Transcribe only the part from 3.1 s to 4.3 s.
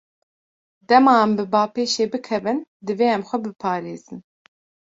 em xwe biparêzin.